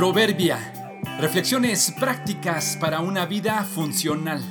Proverbia. 0.00 0.58
Reflexiones 1.20 1.92
prácticas 2.00 2.78
para 2.80 3.00
una 3.00 3.26
vida 3.26 3.62
funcional. 3.64 4.42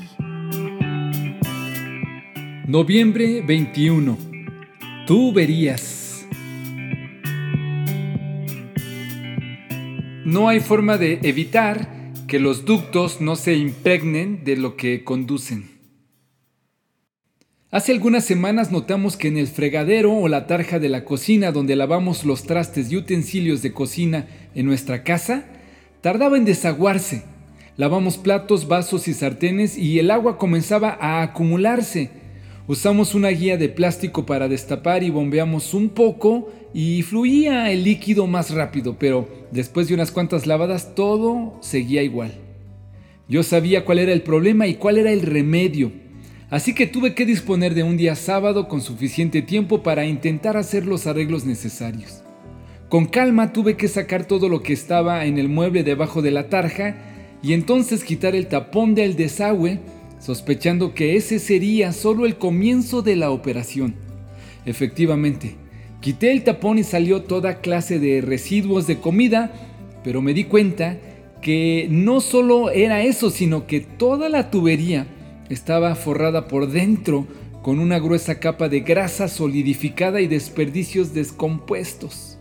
Noviembre 2.68 3.42
21. 3.42 4.16
Tú 5.08 5.34
verías. 5.34 6.28
No 10.24 10.50
hay 10.50 10.60
forma 10.60 11.00
de 11.00 11.20
evitar 11.24 12.14
que 12.28 12.38
los 12.38 12.66
ductos 12.66 13.20
no 13.20 13.36
se 13.36 13.56
impregnen 13.56 14.44
de 14.44 14.56
lo 14.56 14.76
que 14.76 15.04
conducen. 15.04 15.79
Hace 17.72 17.92
algunas 17.92 18.26
semanas 18.26 18.72
notamos 18.72 19.16
que 19.16 19.28
en 19.28 19.38
el 19.38 19.46
fregadero 19.46 20.12
o 20.12 20.28
la 20.28 20.48
tarja 20.48 20.80
de 20.80 20.90
la 20.90 21.06
cocina 21.06 21.52
donde 21.52 21.76
lavamos 21.76 22.26
los 22.26 22.42
trastes 22.42 22.92
y 22.92 22.98
utensilios 22.98 23.62
de 23.62 23.74
cocina 23.74 24.26
en 24.56 24.66
nuestra 24.66 25.04
casa, 25.04 25.46
tardaba 26.02 26.38
en 26.38 26.46
desaguarse. 26.46 27.26
Lavamos 27.78 28.18
platos, 28.18 28.68
vasos 28.68 29.08
y 29.08 29.14
sartenes 29.14 29.78
y 29.78 30.00
el 30.00 30.10
agua 30.10 30.40
comenzaba 30.40 30.98
a 31.00 31.22
acumularse. 31.22 32.10
Usamos 32.66 33.14
una 33.14 33.30
guía 33.30 33.56
de 33.56 33.70
plástico 33.70 34.26
para 34.26 34.48
destapar 34.48 35.04
y 35.04 35.12
bombeamos 35.12 35.76
un 35.76 35.90
poco 35.90 36.52
y 36.74 37.04
fluía 37.04 37.72
el 37.72 37.84
líquido 37.84 38.26
más 38.26 38.50
rápido, 38.50 38.96
pero 38.98 39.30
después 39.52 39.88
de 39.88 39.94
unas 39.94 40.10
cuantas 40.10 40.48
lavadas 40.48 40.96
todo 40.96 41.60
seguía 41.62 42.02
igual. 42.02 42.34
Yo 43.28 43.44
sabía 43.44 43.86
cuál 43.86 44.00
era 44.00 44.12
el 44.12 44.24
problema 44.24 44.66
y 44.66 44.74
cuál 44.74 44.98
era 44.98 45.12
el 45.12 45.22
remedio. 45.22 46.09
Así 46.50 46.74
que 46.74 46.88
tuve 46.88 47.14
que 47.14 47.28
disponer 47.28 47.76
de 47.76 47.84
un 47.84 47.96
día 47.96 48.16
sábado 48.16 48.68
con 48.68 48.82
suficiente 48.82 49.44
tiempo 49.44 49.84
para 49.84 50.06
intentar 50.06 50.58
hacer 50.58 50.86
los 50.88 51.06
arreglos 51.06 51.46
necesarios. 51.46 52.24
Con 52.90 53.06
calma 53.06 53.54
tuve 53.54 53.78
que 53.78 53.88
sacar 53.88 54.26
todo 54.26 54.50
lo 54.50 54.64
que 54.64 54.74
estaba 54.74 55.26
en 55.26 55.38
el 55.38 55.48
mueble 55.48 55.84
debajo 55.84 56.24
de 56.24 56.32
la 56.32 56.50
tarja 56.50 56.96
y 57.44 57.54
entonces 57.54 58.04
quitar 58.04 58.36
el 58.36 58.48
tapón 58.48 58.96
del 58.96 59.16
desagüe, 59.16 59.80
sospechando 60.20 60.96
que 60.96 61.16
ese 61.16 61.38
sería 61.38 61.94
solo 61.94 62.26
el 62.26 62.38
comienzo 62.38 63.04
de 63.04 63.16
la 63.16 63.30
operación. 63.30 63.94
Efectivamente, 64.66 65.56
quité 66.02 66.32
el 66.32 66.44
tapón 66.44 66.80
y 66.80 66.84
salió 66.84 67.22
toda 67.22 67.62
clase 67.62 68.00
de 68.00 68.22
residuos 68.22 68.88
de 68.88 68.98
comida, 68.98 69.52
pero 70.04 70.24
me 70.24 70.34
di 70.34 70.46
cuenta 70.46 70.98
que 71.44 71.88
no 71.92 72.22
solo 72.22 72.72
era 72.72 73.04
eso, 73.04 73.30
sino 73.30 73.68
que 73.68 73.82
toda 73.82 74.30
la 74.30 74.50
tubería 74.50 75.06
estaba 75.50 75.96
forrada 75.96 76.48
por 76.48 76.70
dentro 76.70 77.28
con 77.62 77.80
una 77.80 78.00
gruesa 78.00 78.40
capa 78.40 78.70
de 78.70 78.82
grasa 78.82 79.28
solidificada 79.28 80.22
y 80.22 80.28
desperdicios 80.28 81.14
descompuestos. 81.14 82.38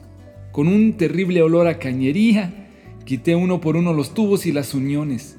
Con 0.52 0.68
un 0.68 0.94
terrible 0.94 1.42
olor 1.42 1.66
a 1.66 1.78
cañería, 1.78 2.68
quité 3.04 3.34
uno 3.34 3.60
por 3.60 3.76
uno 3.76 3.92
los 3.92 4.14
tubos 4.14 4.46
y 4.46 4.52
las 4.52 4.74
uniones. 4.74 5.36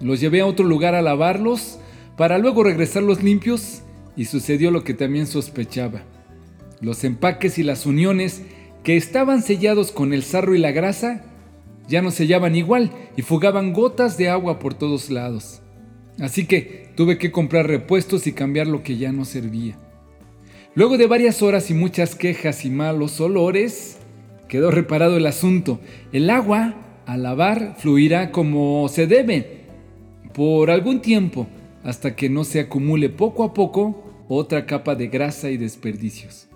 Los 0.00 0.20
llevé 0.20 0.40
a 0.40 0.46
otro 0.46 0.66
lugar 0.66 0.94
a 0.94 1.02
lavarlos 1.02 1.78
para 2.16 2.38
luego 2.38 2.64
regresarlos 2.64 3.22
limpios 3.22 3.82
y 4.16 4.26
sucedió 4.26 4.70
lo 4.70 4.84
que 4.84 4.94
también 4.94 5.26
sospechaba. 5.26 6.02
Los 6.80 7.04
empaques 7.04 7.58
y 7.58 7.62
las 7.62 7.86
uniones 7.86 8.42
que 8.82 8.96
estaban 8.96 9.42
sellados 9.42 9.92
con 9.92 10.12
el 10.12 10.22
sarro 10.22 10.54
y 10.54 10.58
la 10.58 10.72
grasa 10.72 11.24
ya 11.88 12.02
no 12.02 12.10
sellaban 12.10 12.56
igual 12.56 12.90
y 13.16 13.22
fugaban 13.22 13.72
gotas 13.72 14.18
de 14.18 14.28
agua 14.28 14.58
por 14.58 14.74
todos 14.74 15.10
lados. 15.10 15.62
Así 16.20 16.46
que 16.46 16.88
tuve 16.94 17.18
que 17.18 17.30
comprar 17.30 17.66
repuestos 17.66 18.26
y 18.26 18.32
cambiar 18.32 18.66
lo 18.66 18.82
que 18.82 18.96
ya 18.96 19.12
no 19.12 19.24
servía. 19.24 19.76
Luego 20.74 20.98
de 20.98 21.06
varias 21.06 21.42
horas 21.42 21.70
y 21.70 21.74
muchas 21.74 22.14
quejas 22.14 22.64
y 22.64 22.70
malos 22.70 23.20
olores, 23.20 23.98
quedó 24.48 24.70
reparado 24.70 25.16
el 25.16 25.26
asunto. 25.26 25.80
El 26.12 26.30
agua, 26.30 26.74
al 27.06 27.22
lavar, 27.22 27.76
fluirá 27.78 28.30
como 28.30 28.88
se 28.88 29.06
debe, 29.06 29.64
por 30.34 30.70
algún 30.70 31.00
tiempo, 31.00 31.46
hasta 31.82 32.16
que 32.16 32.28
no 32.28 32.44
se 32.44 32.60
acumule 32.60 33.08
poco 33.08 33.44
a 33.44 33.54
poco 33.54 34.04
otra 34.28 34.66
capa 34.66 34.94
de 34.94 35.08
grasa 35.08 35.50
y 35.50 35.56
desperdicios. 35.56 36.48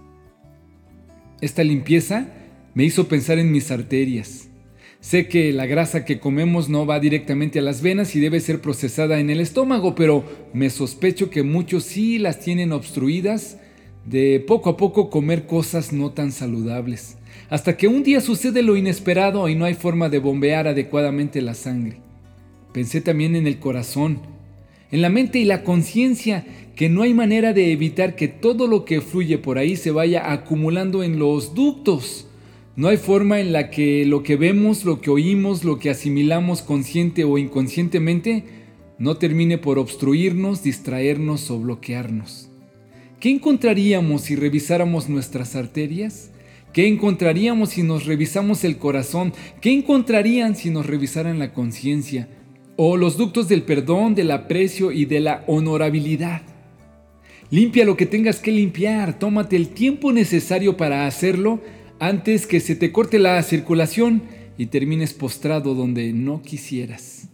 Esta 1.41 1.65
limpieza 1.65 2.29
me 2.75 2.85
hizo 2.85 3.09
pensar 3.09 3.39
en 3.39 3.51
mis 3.51 3.71
arterias 3.71 4.50
Sé 5.01 5.29
que 5.29 5.53
la 5.55 5.65
grasa 5.65 6.05
que 6.05 6.21
comemos 6.21 6.69
no 6.69 6.85
va 6.85 7.01
directamente 7.01 7.59
a 7.59 7.63
las 7.63 7.81
venas 7.81 8.15
y 8.15 8.21
debe 8.21 8.39
ser 8.39 8.61
procesada 8.61 9.19
en 9.19 9.31
el 9.31 9.41
estómago, 9.41 9.95
pero 9.95 10.25
me 10.53 10.69
sospecho 10.69 11.31
que 11.31 11.43
muchos 11.43 11.85
sí 11.85 12.19
las 12.19 12.41
tienen 12.41 12.71
obstruidas 12.71 13.57
de 14.05 14.45
poco 14.47 14.69
a 14.69 14.77
poco 14.77 15.09
comer 15.09 15.47
cosas 15.47 15.95
no 15.95 16.11
tan 16.11 16.33
saludables, 16.33 17.17
hasta 17.49 17.79
que 17.79 17.89
un 17.89 18.03
día 18.03 18.21
sucede 18.21 18.63
lo 18.63 18.77
inesperado 18.77 19.49
y 19.49 19.55
no 19.55 19.65
hay 19.65 19.75
forma 19.75 20.11
de 20.11 20.19
bombear 20.19 20.69
adecuadamente 20.69 21.41
la 21.41 21.55
sangre. 21.55 21.97
Pensé 22.75 23.01
también 23.01 23.37
en 23.37 23.47
el 23.47 23.59
corazón, 23.59 24.21
en 24.91 25.01
la 25.01 25.09
mente 25.09 25.39
y 25.39 25.45
la 25.45 25.65
conciencia, 25.65 26.45
que 26.77 26.91
no 26.91 27.03
hay 27.03 27.15
manera 27.15 27.55
de 27.55 27.73
evitar 27.73 28.17
que 28.17 28.29
todo 28.29 28.67
lo 28.67 28.85
que 28.85 29.01
fluye 29.01 29.39
por 29.39 29.57
ahí 29.57 29.77
se 29.77 29.93
vaya 29.93 30.31
acumulando 30.31 31.03
en 31.03 31.19
los 31.19 31.55
ductos 31.55 32.27
no 32.77 32.89
hay 32.89 32.97
forma 32.97 33.41
en 33.41 33.53
la 33.53 33.71
que 33.71 34.07
lo 34.07 34.23
que 34.23 34.37
vemos, 34.37 34.85
lo 34.85 35.01
que 35.01 35.11
oímos, 35.11 35.65
lo 35.65 35.79
que 35.79 35.91
asimilamos 35.91 36.63
consciente 36.63 37.25
o 37.25 37.37
inconscientemente 37.37 38.45
no 38.99 39.17
termine 39.17 39.59
por 39.59 39.79
obstruirnos, 39.79 40.63
distraernos 40.63 41.51
o 41.51 41.59
bloquearnos. 41.59 42.49
¿Qué 43.19 43.31
encontraríamos 43.31 44.23
si 44.23 44.37
revisáramos 44.37 45.09
nuestras 45.09 45.57
arterias? 45.57 46.31
¿Qué 46.73 46.87
encontraríamos 46.87 47.71
si 47.71 47.83
nos 47.83 48.07
revisamos 48.07 48.63
el 48.63 48.79
corazón? 48.79 49.33
¿Qué 49.61 49.73
encontrarían 49.73 50.55
si 50.55 50.71
nos 50.71 50.87
revisaran 50.87 51.39
la 51.39 51.53
conciencia? 51.53 52.29
O 52.77 52.97
los 52.97 53.17
ductos 53.17 53.49
del 53.49 53.63
perdón, 53.63 54.15
del 54.15 54.31
aprecio 54.31 54.93
y 54.93 55.07
de 55.07 55.21
la 55.21 55.45
honorabilidad. 55.49 56.43
Limpia 57.51 57.85
lo 57.85 57.97
que 57.97 58.07
tengas 58.07 58.39
que 58.39 58.53
limpiar, 58.53 59.19
tómate 59.19 59.57
el 59.57 59.71
tiempo 59.71 60.13
necesario 60.13 60.77
para 60.77 61.07
hacerlo 61.07 61.61
antes 62.01 62.47
que 62.47 62.61
se 62.61 62.75
te 62.75 62.91
corte 62.91 63.19
la 63.19 63.41
circulación 63.43 64.23
y 64.57 64.67
termines 64.67 65.13
postrado 65.13 65.75
donde 65.75 66.13
no 66.13 66.43
quisieras. 66.43 67.29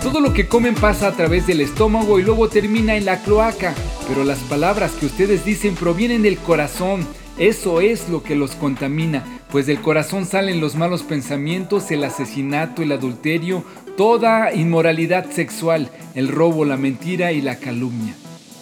Todo 0.00 0.20
lo 0.20 0.32
que 0.32 0.46
comen 0.46 0.74
pasa 0.74 1.08
a 1.08 1.12
través 1.12 1.46
del 1.46 1.60
estómago 1.60 2.20
y 2.20 2.22
luego 2.22 2.48
termina 2.48 2.94
en 2.94 3.06
la 3.06 3.22
cloaca, 3.22 3.74
pero 4.06 4.22
las 4.22 4.38
palabras 4.40 4.92
que 4.92 5.06
ustedes 5.06 5.44
dicen 5.44 5.74
provienen 5.74 6.22
del 6.22 6.38
corazón. 6.38 7.04
Eso 7.38 7.80
es 7.80 8.08
lo 8.08 8.22
que 8.22 8.36
los 8.36 8.52
contamina, 8.52 9.24
pues 9.50 9.66
del 9.66 9.80
corazón 9.80 10.24
salen 10.24 10.60
los 10.60 10.74
malos 10.74 11.02
pensamientos, 11.02 11.90
el 11.90 12.04
asesinato, 12.04 12.82
el 12.82 12.92
adulterio, 12.92 13.64
toda 13.96 14.54
inmoralidad 14.54 15.30
sexual, 15.30 15.90
el 16.14 16.28
robo, 16.28 16.64
la 16.64 16.76
mentira 16.76 17.32
y 17.32 17.42
la 17.42 17.56
calumnia. 17.56 18.14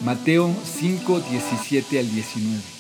Mateo 0.04 0.50
5, 0.64 1.20
17 1.20 1.98
al 1.98 2.10
19. 2.10 2.73